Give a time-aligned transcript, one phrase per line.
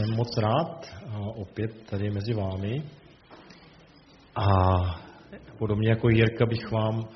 [0.00, 0.86] Jsem moc rád
[1.36, 2.82] opět tady mezi vámi
[4.34, 4.46] a
[5.58, 7.08] podobně jako Jirka bych, vám,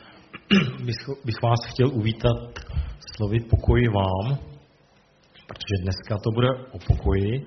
[1.25, 2.37] bych vás chtěl uvítat
[3.17, 4.39] slovy pokoj vám,
[5.47, 7.47] protože dneska to bude o pokoji.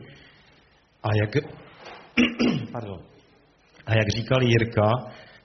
[1.03, 1.35] A jak,
[2.71, 2.99] pardon,
[3.85, 4.89] a jak říkal Jirka,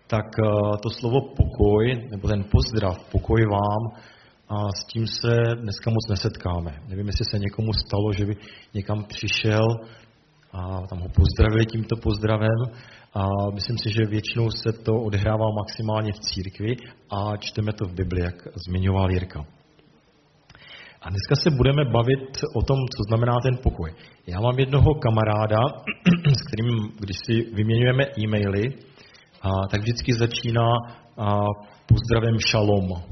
[0.07, 4.03] tak eh, to slovo pokoj, nebo ten pozdrav pokoj vám,
[4.53, 6.73] a s tím se dneska moc nesetkáme.
[6.89, 8.35] Nevím, jestli se někomu stalo, že by
[8.75, 9.67] někam přišel
[10.53, 12.59] a tam ho pozdravili tímto pozdravem.
[13.15, 13.23] A
[13.55, 16.77] myslím si, že většinou se to odehrává maximálně v církvi
[17.11, 19.41] a čteme to v Bibli, jak zmiňoval Jirka.
[21.03, 23.95] A dneska se budeme bavit o tom, co znamená ten pokoj.
[24.27, 25.61] Já mám jednoho kamaráda,
[26.39, 28.75] s kterým, když si vyměňujeme e-maily,
[29.43, 30.69] a, tak vždycky začíná
[31.19, 31.37] a,
[31.87, 33.12] pozdravem šalom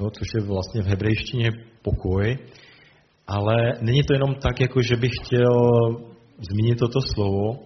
[0.00, 1.50] jo, což je vlastně v hebrejštině
[1.82, 2.38] pokoj,
[3.26, 5.54] ale není to jenom tak, jako že bych chtěl
[6.50, 7.58] zmínit toto slovo,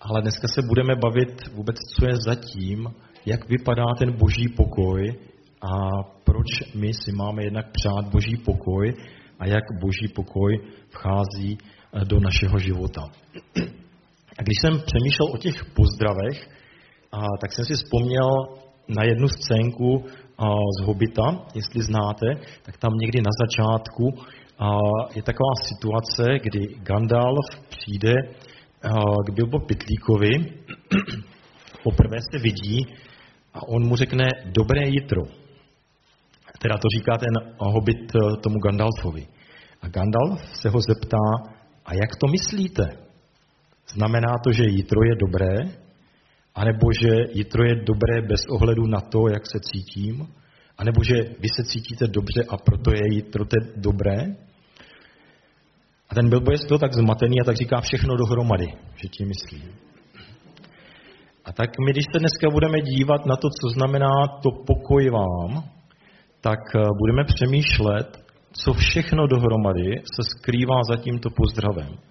[0.00, 2.94] ale dneska se budeme bavit vůbec, co je zatím,
[3.26, 5.14] jak vypadá ten boží pokoj
[5.60, 8.94] a proč my si máme jednak přát boží pokoj
[9.38, 13.02] a jak boží pokoj vchází eh, do našeho života.
[14.38, 16.48] A když jsem přemýšlel o těch pozdravech,
[17.12, 18.28] a, tak jsem si vzpomněl
[18.88, 20.04] na jednu scénku
[20.78, 22.26] z Hobita, jestli znáte,
[22.62, 24.04] tak tam někdy na začátku
[25.14, 28.14] je taková situace, kdy Gandalf přijde
[29.26, 30.30] k Bilbo Pitlíkovi,
[31.84, 32.86] poprvé se vidí
[33.54, 35.22] a on mu řekne dobré jitro.
[36.58, 39.26] Teda to říká ten hobit e, tomu Gandalfovi.
[39.82, 41.24] A Gandalf se ho zeptá,
[41.86, 42.84] a jak to myslíte?
[43.94, 45.79] Znamená to, že jitro je dobré?
[46.60, 50.28] A nebo že jitro je dobré bez ohledu na to, jak se cítím?
[50.78, 53.44] A nebo že vy se cítíte dobře a proto je jitro
[53.76, 54.18] dobré?
[56.08, 58.66] A ten Bilbo je z toho tak zmatený a tak říká všechno dohromady,
[58.96, 59.62] že tím myslí.
[61.44, 65.64] A tak my, když se dneska budeme dívat na to, co znamená to pokoj vám,
[66.40, 68.18] tak eh, budeme přemýšlet,
[68.52, 72.09] co všechno dohromady se skrývá za tímto pozdravem.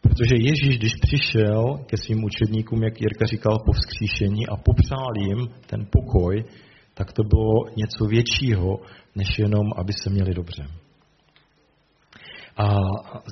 [0.00, 5.48] Protože Ježíš, když přišel ke svým učedníkům, jak Jirka říkal, po vzkříšení a popřál jim
[5.66, 6.44] ten pokoj,
[6.94, 8.80] tak to bylo něco většího,
[9.14, 10.66] než jenom, aby se měli dobře.
[12.56, 12.66] A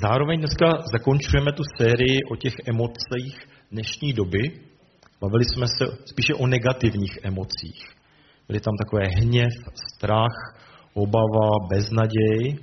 [0.02, 3.38] zároveň dneska zakončujeme tu sérii o těch emocích
[3.70, 4.42] dnešní doby.
[5.20, 7.80] Bavili jsme se spíše o negativních emocích.
[8.48, 9.52] Byly tam takové hněv,
[9.94, 10.56] strach,
[10.94, 12.58] obava, beznaděj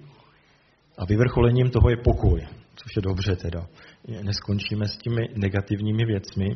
[0.97, 3.67] a vyvrcholením toho je pokoj, což je dobře teda
[4.07, 6.47] neskončíme s těmi negativními věcmi.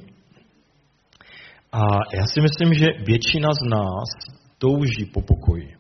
[1.72, 1.82] A
[2.16, 5.76] já si myslím, že většina z nás touží po pokoji.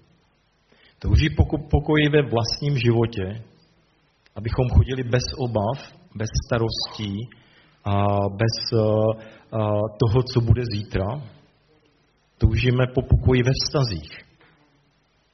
[0.99, 3.43] Touží po pokoji ve vlastním životě,
[4.35, 7.29] abychom chodili bez obav, bez starostí
[7.83, 11.05] a bez uh, uh, toho, co bude zítra.
[12.37, 14.11] Toužíme po pokoji ve vztazích.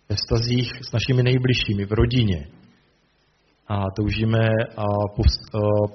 [0.09, 2.47] Ve vztazích s našimi nejbližšími, v rodině,
[3.71, 4.43] a toužíme
[5.15, 5.23] po,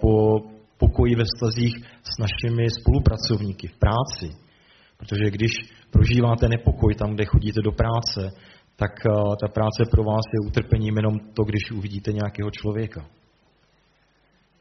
[0.01, 0.13] po
[0.79, 1.75] pokoji ve vztazích
[2.13, 4.29] s našimi spolupracovníky v práci.
[4.97, 5.53] Protože když
[5.91, 8.21] prožíváte nepokoj tam, kde chodíte do práce,
[8.77, 8.93] tak
[9.41, 13.07] ta práce pro vás je utrpením jenom to, když uvidíte nějakého člověka.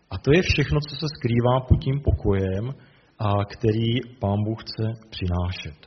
[0.09, 2.73] A to je všechno, co se skrývá pod tím pokojem,
[3.19, 3.89] a který
[4.19, 5.77] Pán Bůh chce přinášet.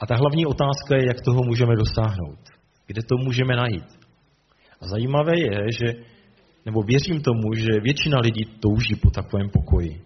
[0.00, 2.38] A ta hlavní otázka je, jak toho můžeme dosáhnout.
[2.86, 4.05] Kde to můžeme najít?
[4.80, 5.88] A zajímavé je, že,
[6.66, 10.00] nebo věřím tomu, že většina lidí touží po takovém pokoji.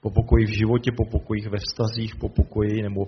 [0.00, 3.00] Po pokoji v životě, po pokojích ve vztazích, po pokoji nebo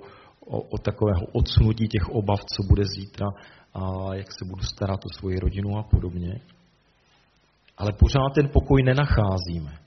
[0.47, 3.27] o, o takového odsunutí těch obav, co bude zítra
[3.75, 6.41] a jak se budu starat o svoji rodinu a podobně.
[7.79, 9.79] Ale pořád ten pokoj nenacházíme.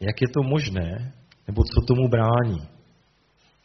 [0.00, 1.12] Jak je to možné,
[1.46, 2.79] nebo co tomu brání?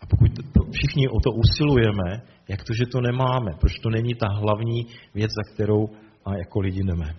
[0.02, 4.14] A pokud to, všichni o to usilujeme, jak to, že to nemáme, proč to není
[4.14, 5.90] ta hlavní věc, za kterou
[6.26, 7.16] a jako lidi jdeme.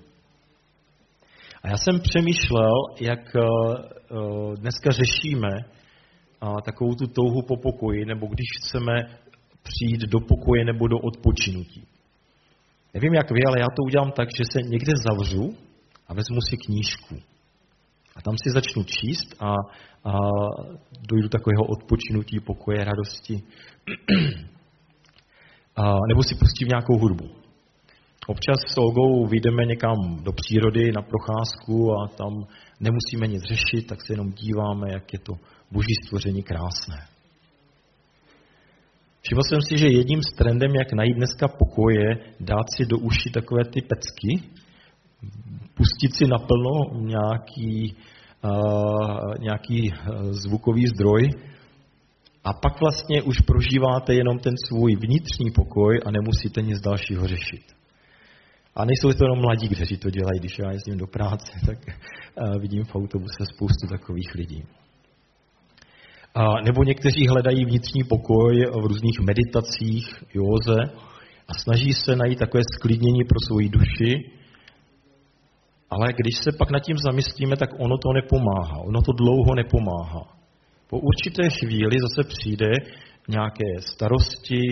[1.63, 5.49] A já jsem přemýšlel, jak eh, eh, dneska řešíme
[6.65, 8.93] takovou tu touhu po pokoji, nebo když chceme
[9.63, 11.87] přijít do pokoje nebo do odpočinutí.
[12.95, 15.57] Nevím, jak vy, ale já to udělám tak, že se někde zavřu
[16.09, 17.15] a vezmu si knížku.
[18.16, 19.54] A tam si začnu číst a,
[20.04, 20.13] a
[21.10, 23.36] dojdu takového odpočinutí, pokoje, radosti.
[25.77, 27.28] a, nebo si pustím nějakou hudbu.
[28.27, 32.47] Občas s Olgou vyjdeme někam do přírody na procházku a tam
[32.80, 35.33] nemusíme nic řešit, tak se jenom díváme, jak je to
[35.71, 37.07] boží stvoření krásné.
[39.22, 43.30] Všiml jsem si, že jedním z trendem, jak najít dneska pokoje, dát si do uší
[43.34, 44.51] takové ty pecky,
[45.74, 47.97] pustit si naplno nějaký,
[48.45, 49.92] uh, nějaký
[50.30, 51.30] zvukový zdroj
[52.45, 57.63] a pak vlastně už prožíváte jenom ten svůj vnitřní pokoj a nemusíte nic dalšího řešit.
[58.74, 61.78] A nejsou to jenom mladí, kteří to dělají, když já jezdím do práce, tak
[62.60, 64.62] vidím v autobuse spoustu takových lidí.
[66.65, 70.78] Nebo někteří hledají vnitřní pokoj v různých meditacích, józe
[71.48, 74.30] a snaží se najít takové sklidnění pro svoji duši,
[75.91, 78.78] ale když se pak nad tím zamyslíme, tak ono to nepomáhá.
[78.78, 80.22] Ono to dlouho nepomáhá.
[80.91, 82.71] Po určité chvíli zase přijde
[83.28, 84.62] nějaké starosti,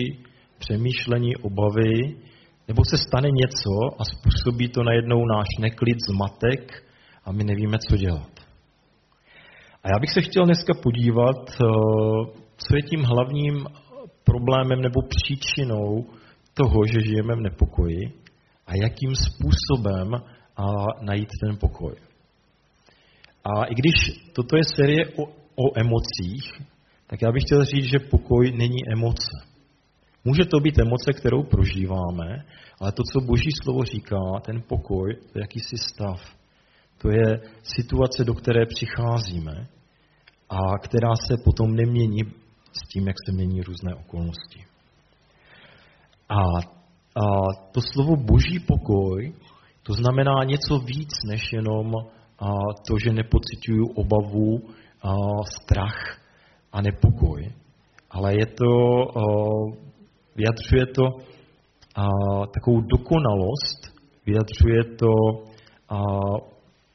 [0.57, 1.93] přemýšlení, obavy,
[2.67, 6.83] nebo se stane něco a způsobí to najednou náš neklid, zmatek
[7.25, 8.29] a my nevíme, co dělat.
[9.83, 11.65] A já bych se chtěl dneska podívat, eh,
[12.57, 13.65] co je tím hlavním
[14.23, 16.05] problémem nebo příčinou
[16.53, 18.01] toho, že žijeme v nepokoji
[18.67, 20.07] a jakým způsobem
[20.57, 20.65] a
[21.01, 21.95] najít ten pokoj.
[23.43, 23.95] A i když
[24.33, 25.23] toto je série o,
[25.55, 26.51] o emocích,
[27.07, 29.55] tak já bych chtěl říct, že pokoj není emoce.
[30.25, 32.45] Může to být emoce, kterou prožíváme,
[32.81, 36.35] ale to, co Boží slovo říká, ten pokoj, to je jakýsi stav.
[36.97, 39.67] To je situace, do které přicházíme
[40.49, 42.23] a která se potom nemění
[42.73, 44.65] s tím, jak se mění různé okolnosti.
[46.29, 46.41] A,
[47.15, 49.33] a to slovo boží pokoj,
[49.85, 51.91] to znamená něco víc než jenom
[52.87, 54.59] to, že nepocituju obavu,
[55.61, 56.19] strach
[56.71, 57.53] a nepokoj.
[58.11, 58.71] Ale je to,
[60.35, 61.03] vyjadřuje to
[62.53, 63.79] takovou dokonalost,
[64.25, 65.11] vyjadřuje to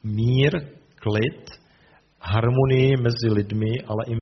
[0.03, 0.51] mír,
[0.95, 1.49] klid,
[2.19, 4.21] harmonii mezi lidmi, ale i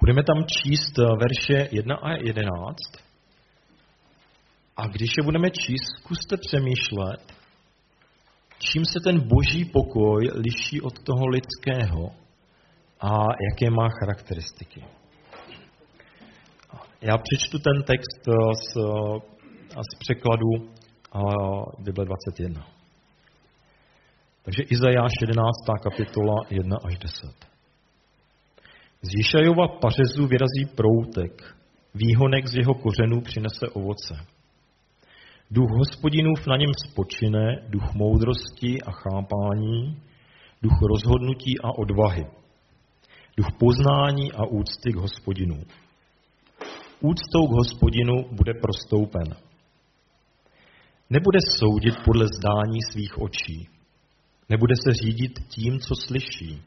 [0.00, 3.07] Budeme tam číst eh, verše 1 a 11.
[4.78, 7.32] A když je budeme číst, zkuste přemýšlet,
[8.58, 12.10] čím se ten boží pokoj liší od toho lidského
[13.00, 13.10] a
[13.50, 14.84] jaké má charakteristiky.
[17.00, 18.76] Já přečtu ten text eh, z,
[19.76, 20.48] eh, z překladu
[21.78, 22.66] Bible 21.
[24.42, 25.44] Takže Izajáš 11.
[25.82, 27.30] kapitola 1 až 10.
[29.02, 31.56] Z Jišajova pařezu vyrazí proutek,
[31.94, 34.37] výhonek z jeho kořenů přinese ovoce.
[35.50, 40.02] Duch hospodinův na něm spočine, duch moudrosti a chápání,
[40.62, 42.26] duch rozhodnutí a odvahy,
[43.36, 45.56] duch poznání a úcty k hospodinu.
[47.00, 49.28] Úctou k hospodinu bude prostoupen.
[51.10, 53.68] Nebude soudit podle zdání svých očí
[54.48, 56.62] Nebude se řídit tím, co slyší.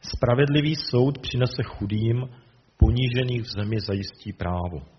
[0.00, 2.28] Spravedlivý soud přinese chudým,
[2.76, 4.93] ponížených v zemi zajistí právo.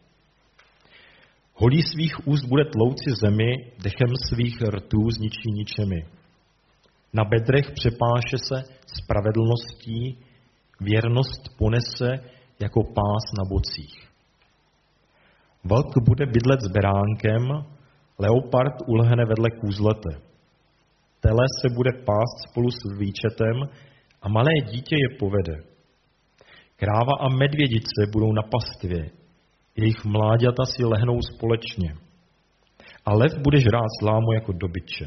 [1.55, 6.05] Holí svých úst bude tlouci zemi, dechem svých rtů zničí ničemi.
[7.13, 8.63] Na bedrech přepáše se
[8.99, 10.17] spravedlností,
[10.81, 12.09] věrnost ponese
[12.59, 14.07] jako pás na bocích.
[15.63, 17.43] Vlk bude bydlet s beránkem,
[18.19, 20.25] leopard ulehne vedle kůzlete
[21.25, 23.57] tele se bude pást spolu s výčetem
[24.21, 25.55] a malé dítě je povede.
[26.75, 29.01] Kráva a medvědice budou na pastvě,
[29.75, 31.95] jejich mláďata si lehnou společně.
[33.05, 35.05] A lev bude žrát slámu jako dobyče.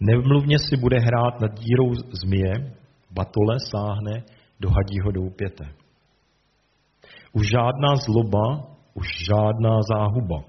[0.00, 2.52] Nevmluvně si bude hrát nad dírou zmije,
[3.10, 4.22] batole sáhne
[4.60, 5.64] do hadího doupěte.
[7.32, 10.44] Už žádná zloba, už žádná záhuba.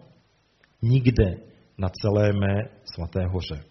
[0.82, 1.36] Nikde
[1.78, 2.56] na celé mé
[2.96, 3.64] svaté hoře.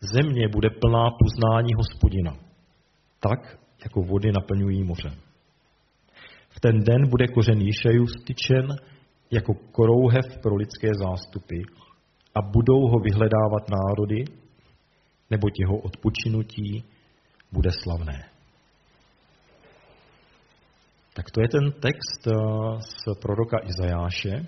[0.00, 2.36] Země bude plná poznání hospodina,
[3.20, 5.10] tak, jako vody naplňují moře.
[6.62, 8.66] Ten den bude kořen Jišajů styčen
[9.30, 11.56] jako korouhev pro lidské zástupy
[12.34, 14.24] a budou ho vyhledávat národy,
[15.30, 16.84] nebo jeho odpočinutí
[17.52, 18.24] bude slavné.
[21.14, 22.32] Tak to je ten text eh,
[22.80, 24.46] z proroka Izajáše.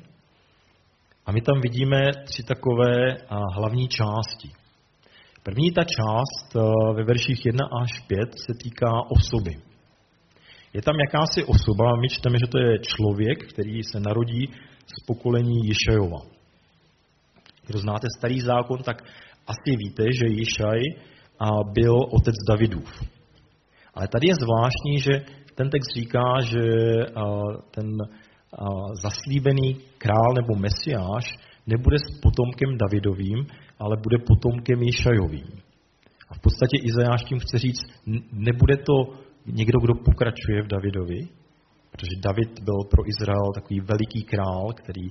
[1.27, 3.17] A my tam vidíme tři takové
[3.55, 4.51] hlavní části.
[5.43, 6.61] První ta část eh,
[6.95, 9.74] ve verších 1 až 5 se týká osoby.
[10.75, 14.47] Je tam jakási osoba, my čteme, že to je člověk, který se narodí
[14.87, 16.19] z pokolení Jišajova.
[17.67, 19.03] Kdo znáte starý zákon, tak
[19.47, 20.81] asi víte, že Jišaj
[21.73, 22.91] byl otec Davidův.
[23.95, 26.65] Ale tady je zvláštní, že ten text říká, že
[27.71, 27.87] ten
[29.03, 31.25] zaslíbený král nebo mesiáš
[31.67, 33.47] nebude s potomkem Davidovým,
[33.79, 35.49] ale bude potomkem Jišajovým.
[36.29, 37.83] A v podstatě Izajáš tím chce říct,
[38.33, 41.29] nebude to někdo, kdo pokračuje v Davidovi,
[41.91, 45.09] protože David byl pro Izrael takový veliký král, který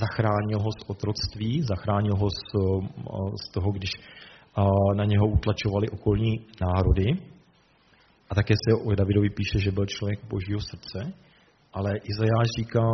[0.00, 2.40] zachránil ho z otroctví, zachránil ho z,
[3.44, 3.90] z toho, když
[4.96, 7.06] na něho utlačovali okolní národy.
[8.30, 11.12] A také se o Davidovi píše, že byl člověk božího srdce,
[11.72, 12.86] ale Izajáš říká,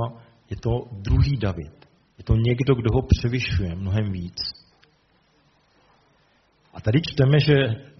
[0.50, 1.88] je to druhý David.
[2.18, 4.38] Je to někdo, kdo ho převyšuje mnohem víc.
[6.74, 7.54] A tady čteme, že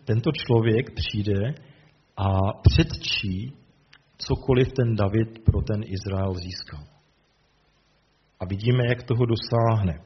[0.04, 1.54] tento člověk přijde
[2.20, 2.28] a
[2.62, 3.52] předčí
[4.18, 6.84] cokoliv ten David pro ten Izrael získal.
[8.40, 10.00] A vidíme, jak toho dosáhne.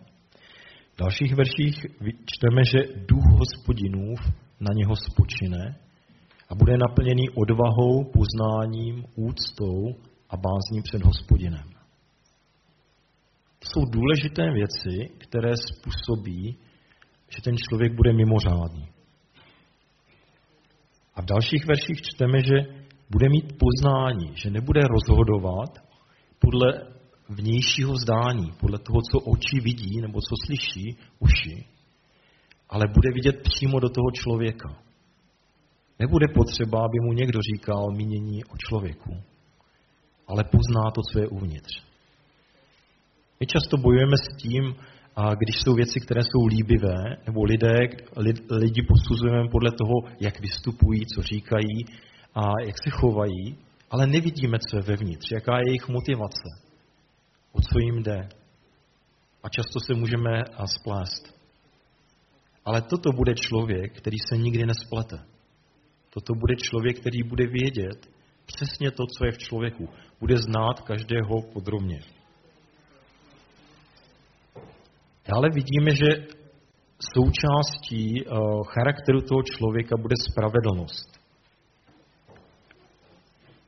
[0.94, 1.86] V dalších verších
[2.26, 4.18] čteme, že duch hospodinův
[4.60, 5.78] na něho spočine
[6.48, 9.78] a bude naplněný odvahou, poznáním, úctou
[10.30, 11.68] a bázní před hospodinem.
[13.58, 16.56] To jsou důležité věci, které způsobí,
[17.28, 18.88] že ten člověk bude mimořádný.
[21.14, 22.56] A v dalších verších čteme, že
[23.10, 25.78] bude mít poznání, že nebude rozhodovat
[26.38, 26.94] podle
[27.28, 31.66] vnějšího zdání, podle toho, co oči vidí nebo co slyší uši,
[32.68, 34.68] ale bude vidět přímo do toho člověka.
[35.98, 39.22] Nebude potřeba, aby mu někdo říkal mínění o člověku,
[40.26, 41.82] ale pozná to, co je uvnitř.
[43.40, 44.74] My často bojujeme s tím,
[45.16, 47.78] a když jsou věci, které jsou líbivé, nebo lidé,
[48.50, 51.84] lidi posuzujeme podle toho, jak vystupují, co říkají
[52.34, 53.58] a jak se chovají,
[53.90, 56.48] ale nevidíme, co je vevnitř, jaká je jejich motivace,
[57.52, 58.28] o co jim jde.
[59.42, 60.42] A často se můžeme
[60.78, 61.34] splést.
[62.64, 65.18] Ale toto bude člověk, který se nikdy nesplete.
[66.10, 68.10] Toto bude člověk, který bude vědět
[68.46, 69.88] přesně to, co je v člověku.
[70.20, 72.00] Bude znát každého podrobně.
[75.34, 76.26] Ale vidíme, že
[77.14, 78.30] součástí eh,
[78.64, 81.20] charakteru toho člověka bude spravedlnost.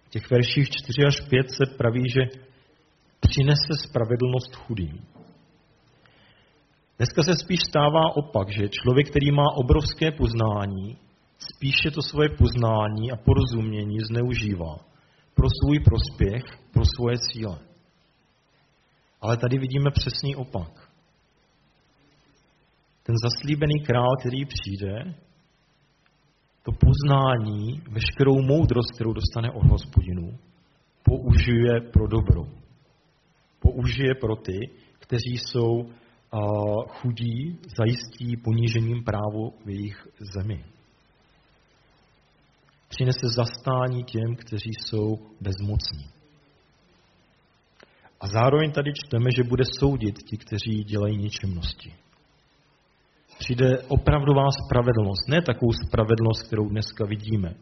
[0.07, 2.21] V těch verších 4 až 5 se praví, že
[3.21, 5.07] přinese spravedlnost chudým.
[6.99, 10.99] Dneska se spíš stává opak, že člověk, který má obrovské poznání,
[11.39, 14.77] spíše to svoje poznání a porozumění zneužívá
[15.35, 17.59] pro svůj prospěch, pro svoje cíle.
[19.21, 20.86] Ale tady vidíme přesný opak
[23.07, 25.15] ten zaslíbený král, který přijde,
[26.63, 30.39] to poznání, veškerou moudrost, kterou dostane od hospodinu,
[31.03, 32.43] použije pro dobro.
[33.61, 34.59] Použije pro ty,
[34.99, 35.91] kteří jsou
[36.89, 40.65] chudí, zajistí ponížením právu v jejich zemi.
[42.89, 46.07] Přinese zastání těm, kteří jsou bezmocní.
[48.21, 51.93] A zároveň tady čteme, že bude soudit ti, kteří dělají ničemnosti
[53.39, 55.29] přijde opravdová spravedlnost.
[55.29, 57.55] Ne takovou spravedlnost, kterou dneska vidíme.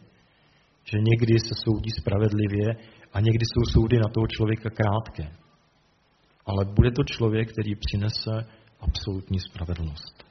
[0.85, 2.77] Že někdy se soudí spravedlivě
[3.13, 5.37] a někdy jsou soudy na toho člověka krátké.
[6.47, 8.47] Ale bude to člověk, který přinese
[8.81, 10.25] absolutní spravedlnost.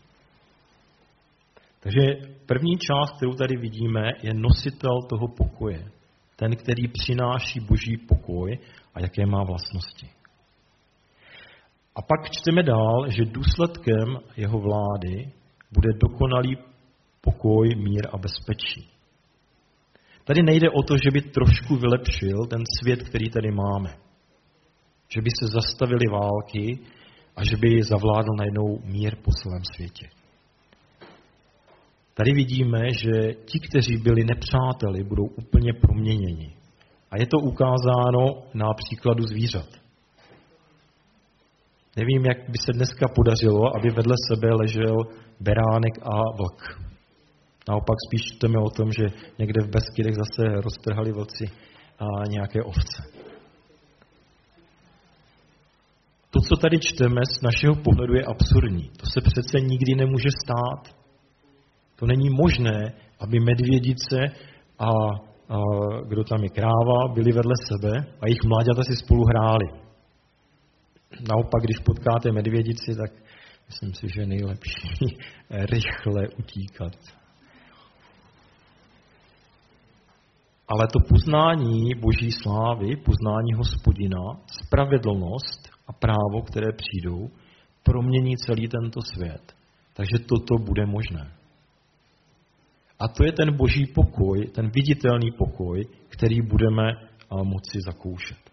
[1.80, 2.02] Takže
[2.46, 5.92] první část, kterou tady vidíme, je nositel toho pokoje.
[6.36, 8.60] Ten, který přináší boží pokoj
[8.94, 10.10] a jaké má vlastnosti.
[11.96, 15.32] A pak čteme dál, že důsledkem jeho vlády
[15.72, 16.58] bude dokonalý
[17.22, 18.90] pokoj, mír a bezpečí.
[20.24, 23.96] Tady nejde o to, že by trošku vylepšil ten svět, který tady máme.
[25.10, 26.80] Že by se zastavily války
[27.36, 30.10] a že by zavládl najednou mír po celém světě.
[32.14, 36.56] Tady vidíme, že ti, kteří byli nepřáteli, budou úplně proměněni.
[37.12, 39.83] A je to ukázáno na příkladu zvířat.
[41.96, 44.98] Nevím, jak by se dneska podařilo, aby vedle sebe ležel
[45.40, 46.62] beránek a vlk.
[47.70, 49.06] Naopak spíš čteme o tom, že
[49.40, 51.46] někde v Beskydech zase roztrhali vlci
[52.00, 53.04] a nějaké ovce.
[56.32, 58.90] To, co tady čteme, z našeho pohledu je absurdní.
[58.98, 60.96] To se přece nikdy nemůže stát.
[61.96, 64.18] To není možné, aby medvědice
[64.80, 64.90] a,
[65.50, 65.58] a
[66.08, 69.84] kdo tam je kráva, byli vedle sebe a jejich mláďata si spolu hráli.
[71.20, 73.12] Naopak, když potkáte medvědici, tak
[73.68, 75.18] myslím si, že je nejlepší
[75.50, 76.94] rychle utíkat.
[80.68, 84.22] Ale to poznání Boží slávy, poznání hospodina,
[84.64, 87.30] spravedlnost a právo, které přijdou,
[87.84, 89.56] promění celý tento svět.
[89.94, 91.32] Takže toto bude možné.
[93.00, 96.92] A to je ten boží pokoj, ten viditelný pokoj, který budeme
[97.44, 98.53] moci zakoušet.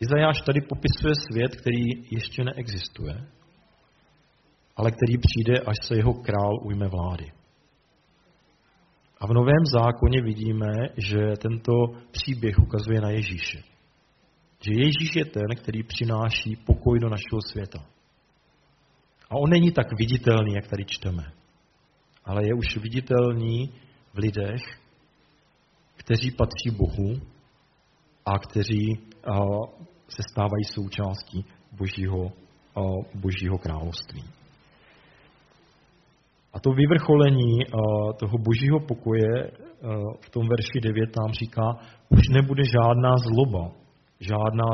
[0.00, 3.14] Izajáš tady popisuje svět, který ještě neexistuje,
[4.76, 7.32] ale který přijde, až se jeho král ujme vlády.
[9.20, 11.72] A v Novém zákoně vidíme, že tento
[12.10, 13.58] příběh ukazuje na Ježíše.
[14.60, 17.86] že Ježíš je ten, který přináší pokoj do našeho světa.
[19.30, 21.32] A on není tak viditelný, jak tady čteme,
[22.24, 23.72] ale je už viditelný
[24.14, 24.62] v lidech,
[25.96, 27.20] kteří patří Bohu
[28.26, 28.98] a kteří
[30.08, 32.32] se stávají součástí Božího,
[33.14, 34.24] Božího království.
[36.52, 37.58] A to vyvrcholení
[38.18, 39.50] toho božího pokoje
[40.20, 41.76] v tom verši 9 nám říká,
[42.08, 43.70] už nebude žádná zloba,
[44.20, 44.68] žádná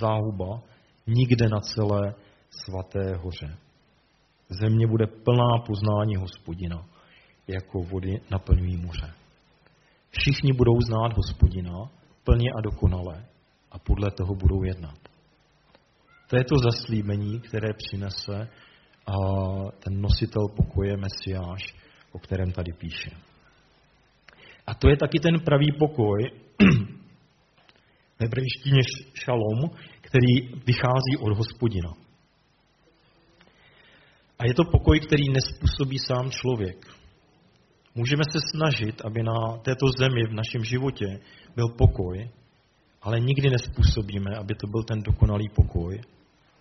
[0.00, 0.62] záhuba
[1.06, 2.14] nikde na celé
[2.50, 3.56] svaté hoře.
[4.48, 6.84] Země bude plná poznání hospodina,
[7.48, 9.12] jako vody naplňují moře.
[10.10, 11.90] Všichni budou znát hospodina
[12.24, 13.24] plně a dokonale
[13.70, 14.98] a podle toho budou jednat.
[16.26, 18.48] To je to zaslíbení, které přinese
[19.84, 21.74] ten nositel pokoje Mesiáš,
[22.12, 23.10] o kterém tady píše.
[24.66, 26.22] A to je taky ten pravý pokoj,
[28.18, 28.82] ve hebrejštině
[29.14, 31.90] šalom, který vychází od hospodina.
[34.38, 36.99] A je to pokoj, který nespůsobí sám člověk.
[37.94, 41.20] Můžeme se snažit, aby na této zemi, v našem životě,
[41.56, 42.30] byl pokoj,
[43.02, 46.00] ale nikdy nespůsobíme, aby to byl ten dokonalý pokoj,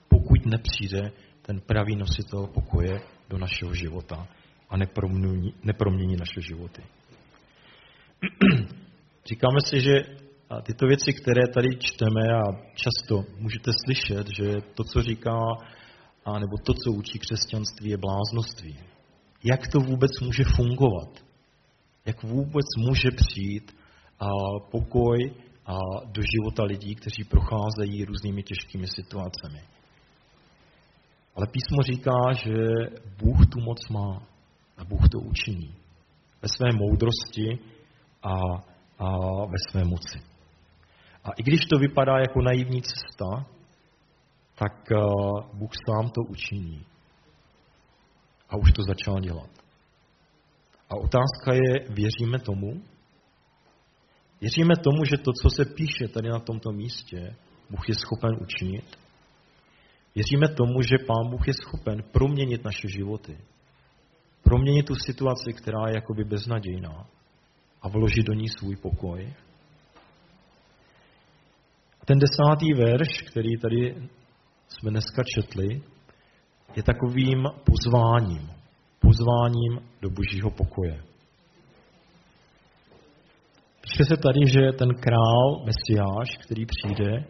[0.08, 4.28] pokud nepřijde ten pravý nositel pokoje do našeho života
[4.70, 6.84] a nepromění, nepromění naše životy.
[9.26, 10.04] Říkáme si, že
[10.64, 12.44] tyto věci, které tady čteme a
[12.76, 15.38] často můžete slyšet, že to, co říká,
[16.26, 18.80] a nebo to, co učí křesťanství, je bláznoství.
[19.44, 21.10] Jak to vůbec může fungovat?
[22.06, 23.76] Jak vůbec může přijít
[24.72, 25.34] pokoj
[26.06, 29.62] do života lidí, kteří procházejí různými těžkými situacemi?
[31.36, 32.54] Ale písmo říká, že
[33.24, 34.24] Bůh tu moc má
[34.78, 35.76] a Bůh to učiní.
[36.42, 37.60] Ve své moudrosti
[38.24, 38.34] a,
[39.00, 40.20] a ve své moci.
[41.24, 43.46] A i když to vypadá jako naivní cesta,
[44.56, 44.90] tak
[45.54, 46.86] Bůh sám to učiní.
[48.50, 49.50] A už to začal dělat.
[50.90, 52.82] A otázka je, věříme tomu?
[54.42, 57.36] Věříme tomu, že to, co se píše tady na tomto místě,
[57.70, 58.98] Bůh je schopen učinit?
[60.16, 63.38] Věříme tomu, že Pán Bůh je schopen proměnit naše životy.
[64.44, 67.08] Proměnit tu situaci, která je jakoby beznadějná
[67.82, 69.34] a vložit do ní svůj pokoj.
[72.06, 74.10] Ten desátý verš, který tady
[74.68, 75.82] jsme dneska četli,
[76.76, 78.50] je takovým pozváním.
[79.00, 81.04] Pozváním do božího pokoje.
[83.82, 87.26] Píše se tady, že ten král, Mesiáš, který přijde,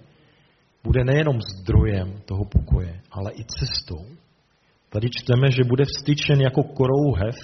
[0.84, 4.06] bude nejenom zdrojem toho pokoje, ale i cestou.
[4.90, 7.36] Tady čteme, že bude vstyčen jako korouhev,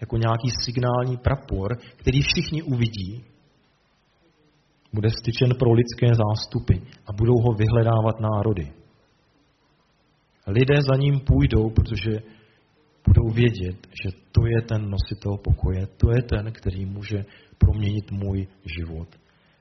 [0.00, 3.24] jako nějaký signální prapor, který všichni uvidí.
[4.92, 6.74] Bude vstyčen pro lidské zástupy
[7.06, 8.83] a budou ho vyhledávat národy.
[10.46, 12.22] Lidé za ním půjdou, protože
[13.06, 17.24] budou vědět, že to je ten nositel pokoje, to je ten, který může
[17.58, 19.08] proměnit můj život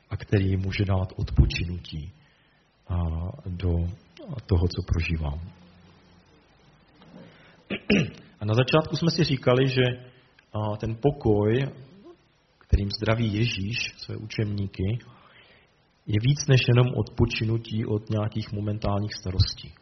[0.10, 2.12] a který může dát odpočinutí
[3.46, 3.70] do
[4.46, 5.40] toho, co prožívám.
[8.40, 9.82] A na začátku jsme si říkali, že
[10.80, 11.60] ten pokoj,
[12.58, 14.84] kterým zdraví Ježíš své učemníky,
[16.08, 19.74] je víc než jenom odpočinutí od nějakých momentálních starostí.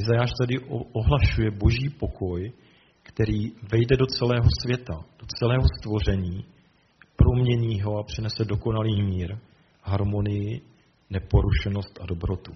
[0.00, 0.54] Izajáš tady
[0.92, 2.52] ohlašuje boží pokoj,
[3.02, 3.40] který
[3.72, 6.44] vejde do celého světa, do celého stvoření,
[7.16, 9.38] promění ho a přinese dokonalý mír,
[9.82, 10.60] harmonii
[11.10, 12.52] neporušenost a dobrotu.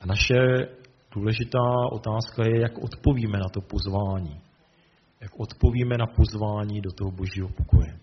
[0.00, 0.38] A naše
[1.14, 4.40] důležitá otázka je, jak odpovíme na to pozvání.
[5.20, 7.98] Jak odpovíme na pozvání do toho božího pokoje.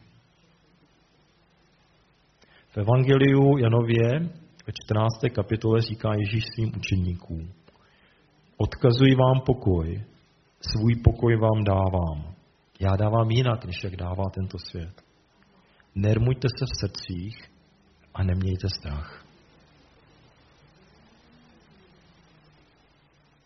[2.70, 4.30] V Evangeliu Janově
[4.68, 5.36] ve 14.
[5.36, 7.54] kapitole říká Ježíš svým učeníkům.
[8.58, 10.04] Odkazuji vám pokoj,
[10.72, 12.36] svůj pokoj vám dávám.
[12.80, 15.02] Já dávám jinak, než jak dává tento svět.
[15.96, 17.50] Nermuďte se v srdcích
[18.14, 19.26] a nemějte strach.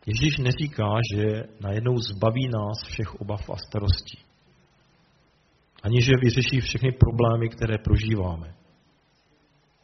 [0.05, 4.19] Ježíš neříká, že najednou zbaví nás všech obav a starostí.
[5.83, 8.56] Ani že vyřeší všechny problémy, které prožíváme.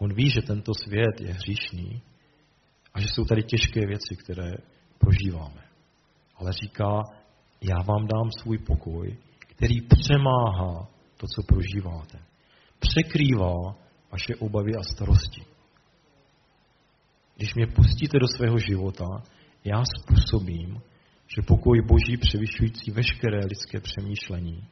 [0.04, 2.02] On ví, že tento svět je hříšný
[2.94, 4.52] a že jsou tady těžké věci, které
[4.98, 5.64] prožíváme.
[6.36, 7.02] Ale říká,
[7.62, 10.88] já vám dám svůj pokoj, který přemáhá
[11.18, 12.20] to, co prožíváte.
[12.80, 13.76] Překrývá
[14.12, 15.42] vaše obavy a starosti.
[17.36, 19.06] Když mě pustíte do svého života,
[19.64, 20.82] já způsobím,
[21.36, 24.68] že pokoj Boží převyšující veškeré lidské přemýšlení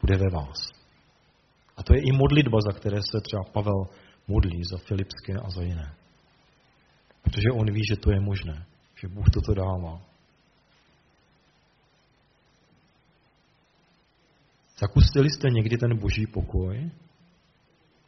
[0.00, 0.72] bude ve vás.
[1.76, 3.84] A to je i modlitba, za které se třeba Pavel
[4.28, 5.94] modlí za Filipské a za jiné.
[7.22, 8.66] Protože on ví, že to je možné,
[9.00, 10.02] že Bůh toto dává.
[14.78, 16.90] Zakustili jste někdy ten boží pokoj?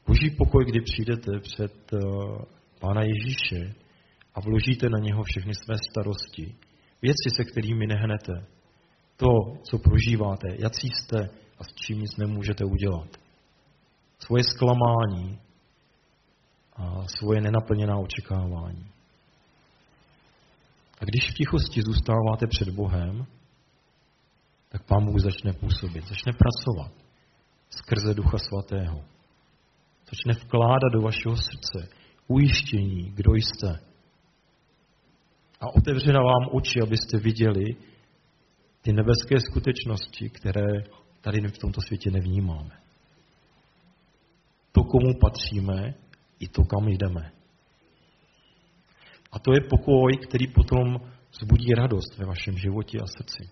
[0.06, 2.42] Boží pokoj, kdy přijdete před uh,
[2.80, 3.74] Pána Ježíše
[4.34, 6.54] a vložíte na něho všechny své starosti,
[7.02, 8.46] věci, se kterými nehnete,
[9.16, 9.28] to,
[9.62, 11.28] co prožíváte, jací jste
[11.58, 13.08] a s čím nic nemůžete udělat.
[14.18, 15.38] Svoje zklamání
[17.18, 18.86] svoje nenaplněná očekávání.
[21.00, 23.26] A když v tichosti zůstáváte před Bohem,
[24.68, 26.92] tak Pán Bůh začne působit, začne pracovat
[27.70, 29.04] skrze Ducha Svatého.
[30.10, 31.88] Začne vkládat do vašeho srdce
[32.28, 33.80] ujištění, kdo jste.
[35.60, 37.64] A otevře vám oči, abyste viděli
[38.82, 40.82] ty nebeské skutečnosti, které
[41.20, 42.80] tady v tomto světě nevnímáme.
[44.72, 45.94] To, komu patříme,
[46.40, 47.32] i to, kam jdeme.
[49.32, 51.00] A to je pokoj, který potom
[51.40, 53.50] zbudí radost ve vašem životě a srdci.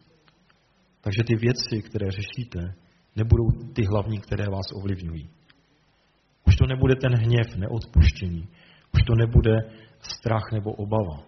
[1.01, 2.75] Takže ty věci, které řešíte,
[3.17, 5.31] nebudou ty hlavní, které vás ovlivňují.
[6.47, 8.49] Už to nebude ten hněv, neodpuštění.
[8.95, 9.53] Už to nebude
[10.01, 11.27] strach nebo obava.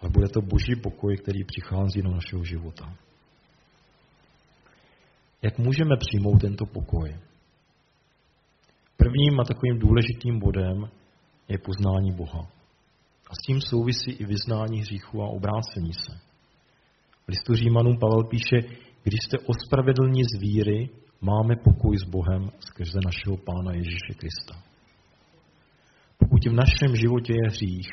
[0.00, 2.96] Ale bude to boží pokoj, který přichází do našeho života.
[5.42, 7.16] Jak můžeme přijmout tento pokoj?
[9.00, 10.88] Prvním a takovým důležitým bodem
[11.48, 12.42] je poznání Boha.
[13.30, 16.12] A s tím souvisí i vyznání hříchu a obrácení se.
[17.24, 18.58] V listu Římanům Pavel píše,
[19.02, 20.88] když jste ospravedlní z víry,
[21.20, 24.54] máme pokoj s Bohem skrze našeho Pána Ježíše Krista.
[26.18, 27.90] Pokud v našem životě je hřích,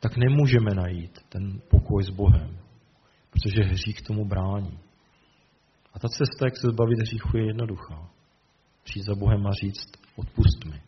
[0.00, 2.58] tak nemůžeme najít ten pokoj s Bohem,
[3.30, 4.78] protože hřích tomu brání.
[5.94, 8.13] A ta cesta, jak se zbavit hříchu, je jednoduchá.
[8.84, 10.82] Přijít za Bohem a říct, odpust mi.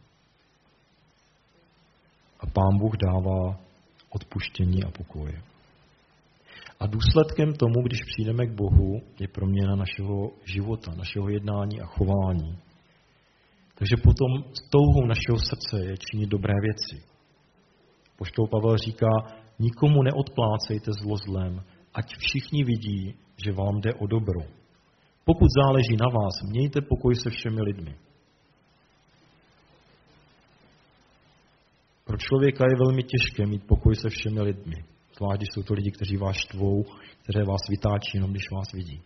[2.41, 3.59] A Pán Bůh dává
[4.11, 5.41] odpuštění a pokoj.
[6.81, 12.59] A důsledkem tomu, když přijdeme k Bohu, je proměna našeho života, našeho jednání a chování.
[13.75, 17.07] Takže potom s touhou našeho srdce je činit dobré věci.
[18.17, 19.11] Poštol Pavel říká,
[19.59, 21.63] nikomu neodplácejte zlo zlem,
[21.95, 24.41] ať všichni vidí, že vám jde o dobro.
[25.29, 27.97] Pokud záleží na vás, mějte pokoj se všemi lidmi.
[32.05, 34.85] Pro člověka je velmi těžké mít pokoj se všemi lidmi.
[35.17, 36.85] Zvlášť, když jsou to lidi, kteří vás štvou,
[37.23, 39.03] které vás vytáčí, jenom když vás vidí.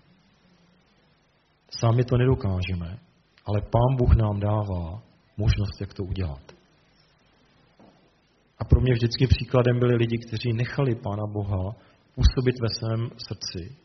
[1.71, 2.99] Sami to nedokážeme,
[3.47, 5.03] ale Pán Bůh nám dává
[5.37, 6.43] možnost, jak to udělat.
[8.59, 11.75] A pro mě vždycky příkladem byli lidi, kteří nechali Pána Boha
[12.15, 13.77] působit ve svém srdci.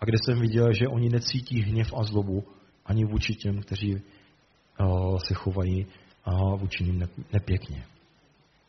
[0.00, 2.44] A kde jsem viděl, že oni necítí hněv a zlobu
[2.86, 5.86] ani vůči těm, kteří uh, se chovají
[6.24, 7.84] a vůči ním nepěkně.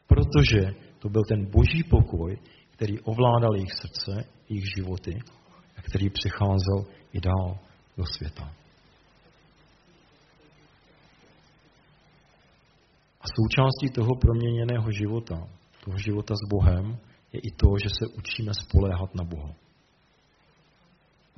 [0.07, 2.37] Protože to byl ten boží pokoj,
[2.71, 5.19] který ovládal jejich srdce, jejich životy
[5.77, 7.57] a který přecházel i dál
[7.97, 8.53] do světa.
[13.21, 15.47] A součástí toho proměněného života,
[15.85, 16.97] toho života s Bohem,
[17.33, 19.53] je i to, že se učíme spoléhat na Boha.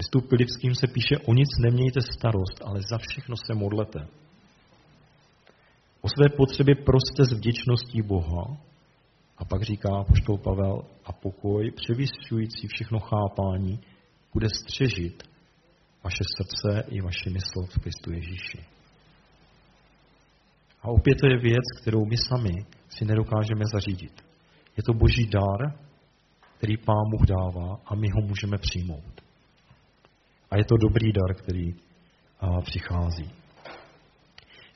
[0.02, 4.08] Listu Pilipským se píše, o nic nemějte starost, ale za všechno se modlete.
[6.02, 8.58] O své potřeby proste s vděčností Boha,
[9.38, 13.80] a pak říká poštol Pavel, a pokoj, převyšující všechno chápání,
[14.34, 15.24] bude střežit
[16.04, 18.60] vaše srdce i vaše mysl v Kristu Ježíši.
[20.82, 24.24] A opět to je věc, kterou my sami si nedokážeme zařídit.
[24.78, 25.80] Je to boží dar,
[26.58, 29.21] který Pán Bůh dává a my ho můžeme přijmout.
[30.52, 31.74] A je to dobrý dar, který
[32.40, 33.32] a, přichází.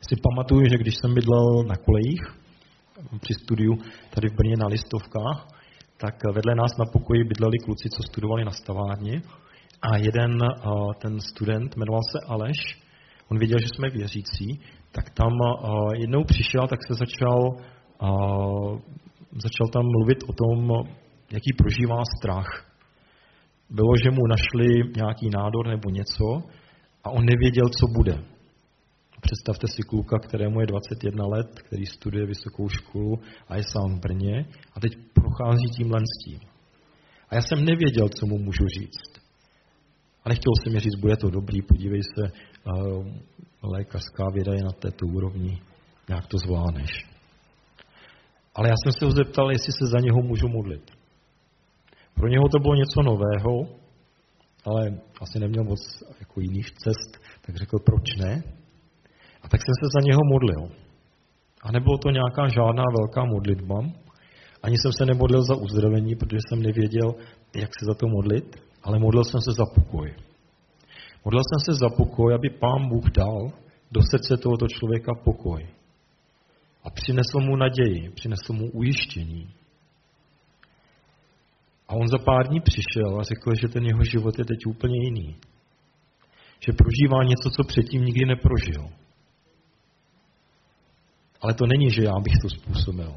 [0.10, 2.22] Si pamatuju, že když jsem bydlel na kolejích
[3.20, 3.74] při studiu
[4.10, 5.48] tady v Brně na listovkách,
[5.98, 9.22] tak vedle nás na pokoji bydleli kluci, co studovali na stavárně
[9.82, 10.38] a jeden
[11.02, 12.58] ten student, jmenoval se Aleš,
[13.32, 14.60] on věděl, že jsme věřící,
[14.92, 15.32] tak tam
[15.96, 17.40] jednou přišel, tak se začal,
[19.32, 20.72] začal tam mluvit o tom,
[21.32, 22.75] jaký prožívá strach.
[23.70, 26.26] Bylo, že mu našli nějaký nádor nebo něco
[27.04, 28.16] a on nevěděl, co bude.
[29.22, 34.00] Představte si kluka, kterému je 21 let, který studuje vysokou školu a je sám v
[34.00, 36.40] Brně a teď prochází tímhle s tím.
[37.30, 39.26] A já jsem nevěděl, co mu můžu říct.
[40.24, 42.32] A nechtěl jsem mi říct, bude to dobrý, podívej se,
[43.64, 45.62] lékařská věda je na této úrovni,
[46.10, 46.92] nějak to zvládneš.
[48.56, 50.92] Ale já jsem se ho zeptal, jestli se za něho můžu modlit.
[52.16, 53.54] Pro něho to bylo něco nového,
[54.66, 54.82] ale
[55.22, 55.80] asi neměl moc
[56.20, 57.12] jako jiných cest,
[57.46, 58.44] tak řekl, proč ne?
[59.42, 60.62] A tak jsem se za něho modlil.
[61.62, 63.78] A nebylo to nějaká žádná velká modlitba.
[64.64, 67.10] Ani jsem se nemodlil za uzdravení, protože jsem nevěděl,
[67.56, 70.14] jak se za to modlit, ale modlil jsem se za pokoj.
[71.26, 73.52] Modlil jsem se za pokoj, aby pán Bůh dal
[73.92, 75.68] do srdce tohoto člověka pokoj.
[76.84, 79.54] A přinesl mu naději, přinesl mu ujištění.
[81.88, 84.98] A on za pár dní přišel a řekl, že ten jeho život je teď úplně
[85.04, 85.36] jiný.
[86.60, 88.90] Že prožívá něco, co předtím nikdy neprožil.
[91.42, 93.14] Ale to není, že já bych to způsobil.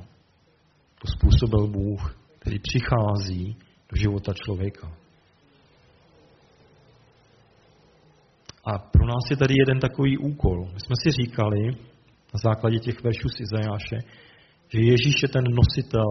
[1.00, 3.56] To způsobil Bůh, který přichází
[3.92, 4.92] do života člověka.
[8.64, 10.70] A pro nás je tady jeden takový úkol.
[10.74, 11.60] My jsme si říkali
[12.34, 13.98] na základě těch veršů z Izajáše,
[14.68, 16.10] že Ježíš je ten nositel,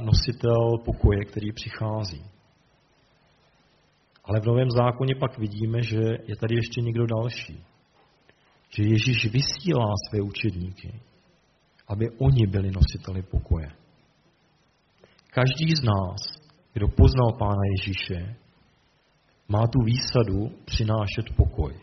[0.00, 2.24] nositel pokoje, který přichází.
[4.24, 7.64] Ale v Novém zákoně pak vidíme, že je tady ještě někdo další.
[8.70, 11.00] Že Ježíš vysílá své učedníky,
[11.88, 13.68] aby oni byli nositeli pokoje.
[15.30, 16.16] Každý z nás,
[16.72, 18.36] kdo poznal Pána Ježíše,
[19.48, 21.74] má tu výsadu přinášet pokoj.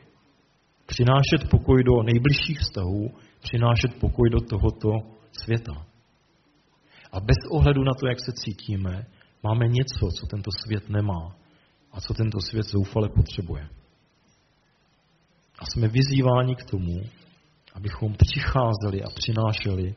[0.85, 4.89] Přinášet pokoj do nejbližších vztahů, přinášet pokoj do tohoto
[5.43, 5.92] světa.
[7.13, 9.05] A bez ohledu na to, jak se cítíme,
[9.43, 11.35] máme něco, co tento svět nemá
[11.91, 13.69] a co tento svět zoufale potřebuje.
[15.59, 17.01] A jsme vyzýváni k tomu,
[17.73, 19.95] abychom přicházeli a přinášeli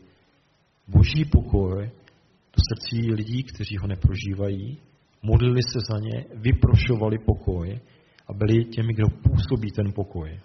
[0.88, 1.90] boží pokoj
[2.56, 4.78] do srdcí lidí, kteří ho neprožívají,
[5.22, 7.80] modlili se za ně, vyprošovali pokoj
[8.26, 10.40] a byli těmi, kdo působí ten pokoj.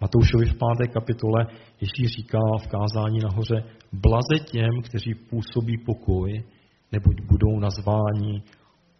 [0.00, 1.46] Matoušovi v páté kapitole
[1.80, 6.44] Ježíš říká v kázání nahoře, blaze těm, kteří působí pokoj,
[6.92, 8.42] neboť budou nazváni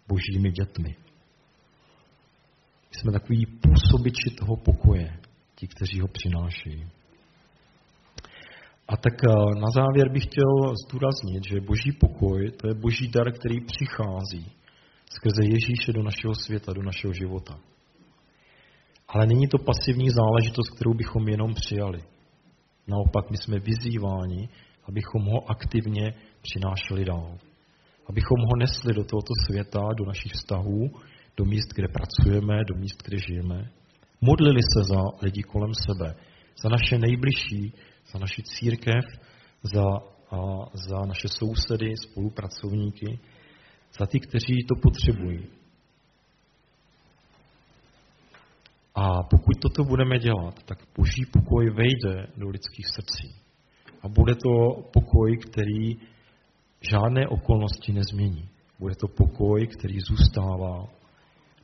[0.09, 0.97] božími dětmi.
[2.93, 5.19] Jsme takový působiči toho pokoje,
[5.55, 6.91] ti, kteří ho přinášejí.
[8.89, 13.33] A tak eh, na závěr bych chtěl zdůraznit, že boží pokoj to je boží dar,
[13.33, 14.53] který přichází
[15.15, 17.59] skrze Ježíše do našeho světa, do našeho života.
[19.09, 22.01] Ale není to pasivní záležitost, kterou bychom jenom přijali.
[22.87, 24.49] Naopak my jsme vyzýváni,
[24.91, 27.39] abychom ho aktivně přinášeli dál.
[28.07, 30.91] Abychom ho nesli do tohoto světa, do našich vztahů,
[31.37, 33.71] do míst, kde pracujeme, do míst, kde žijeme.
[34.21, 36.15] Modlili se za lidi kolem sebe,
[36.63, 37.73] za naše nejbližší,
[38.13, 39.05] za naši církev,
[39.63, 39.85] za,
[40.31, 40.39] a,
[40.75, 43.19] za naše sousedy, spolupracovníky,
[43.99, 45.47] za ty, kteří to potřebují.
[48.95, 53.40] A pokud toto budeme dělat, tak boží pokoj vejde do lidských srdcí.
[54.03, 55.97] A bude to pokoj, který
[56.91, 58.49] žádné okolnosti nezmění.
[58.79, 60.89] Bude to pokoj, který zůstává,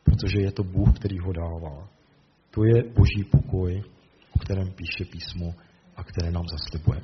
[0.05, 1.88] protože je to Bůh, který ho dává.
[2.51, 3.83] To je boží pokoj,
[4.37, 5.55] o kterém píše písmo
[5.96, 7.01] a které nám zaslibuje.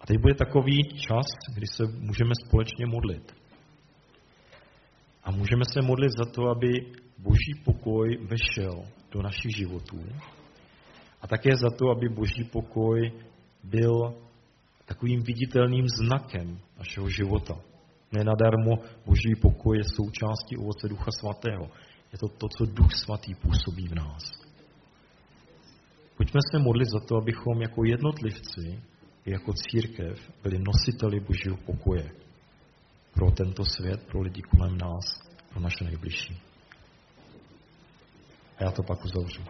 [0.00, 3.34] A teď bude takový čas, kdy se můžeme společně modlit.
[5.24, 6.68] A můžeme se modlit za to, aby
[7.18, 9.98] boží pokoj vešel do našich životů.
[11.22, 13.12] A také za to, aby boží pokoj
[13.64, 14.14] byl
[14.84, 17.54] takovým viditelným znakem našeho života.
[18.12, 21.70] Nenadarmo boží pokoj je součástí ovoce Ducha Svatého.
[22.12, 24.22] Je to to, co Duch Svatý působí v nás.
[26.16, 28.82] Pojďme se modlit za to, abychom jako jednotlivci
[29.26, 32.10] jako církev byli nositeli božího pokoje
[33.14, 35.04] pro tento svět, pro lidi kolem nás,
[35.50, 36.40] pro naše nejbližší.
[38.58, 39.42] A já to pak uzavřu.